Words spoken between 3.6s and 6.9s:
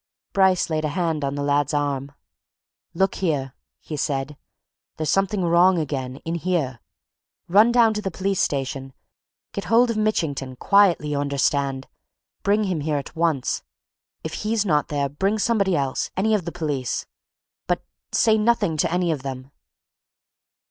he said. "There's something wrong again! in here.